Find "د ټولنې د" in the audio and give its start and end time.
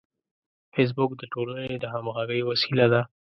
1.17-1.85